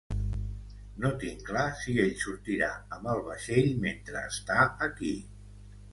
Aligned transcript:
No 1.03 1.11
tinc 1.23 1.43
clar 1.49 1.65
si 1.83 1.95
ell 2.05 2.15
sortirà 2.23 2.71
amb 2.97 3.11
el 3.15 3.23
vaixell 3.29 3.69
mentre 3.87 4.27
està 4.35 4.69
aquí. 4.91 5.17